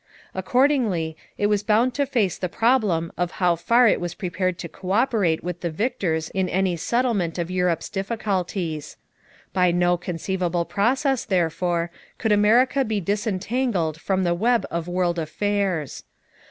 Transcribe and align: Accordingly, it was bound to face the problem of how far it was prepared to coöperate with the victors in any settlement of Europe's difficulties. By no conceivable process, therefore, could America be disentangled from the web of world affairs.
Accordingly, 0.33 1.15
it 1.37 1.45
was 1.45 1.61
bound 1.61 1.93
to 1.93 2.07
face 2.07 2.35
the 2.35 2.49
problem 2.49 3.11
of 3.19 3.33
how 3.33 3.55
far 3.55 3.87
it 3.87 4.01
was 4.01 4.15
prepared 4.15 4.57
to 4.57 4.67
coöperate 4.67 5.43
with 5.43 5.61
the 5.61 5.69
victors 5.69 6.31
in 6.31 6.49
any 6.49 6.75
settlement 6.75 7.37
of 7.37 7.51
Europe's 7.51 7.87
difficulties. 7.87 8.97
By 9.53 9.69
no 9.69 9.97
conceivable 9.97 10.65
process, 10.65 11.23
therefore, 11.23 11.91
could 12.17 12.31
America 12.31 12.83
be 12.83 12.99
disentangled 12.99 14.01
from 14.01 14.23
the 14.23 14.33
web 14.33 14.65
of 14.71 14.87
world 14.87 15.19
affairs. 15.19 16.03